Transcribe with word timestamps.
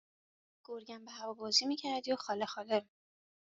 گرگم 0.65 1.01
به 1.05 1.11
هوا 1.11 1.33
بازی 1.33 1.65
می 1.65 1.75
کردی 1.77 2.11
و 2.11 2.15
خاله 2.15 2.45
خاله 2.45 2.85